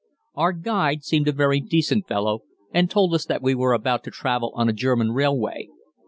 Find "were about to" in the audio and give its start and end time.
3.53-4.09